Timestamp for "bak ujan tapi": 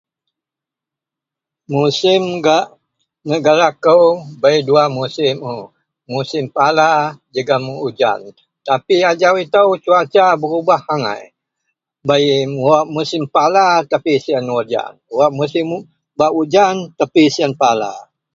16.19-17.21